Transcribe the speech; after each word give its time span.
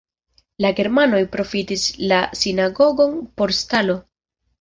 La 0.63 0.69
germanoj 0.77 1.19
profitis 1.35 1.83
la 2.13 2.21
sinagogon 2.39 3.13
por 3.41 3.55
stalo. 3.59 3.99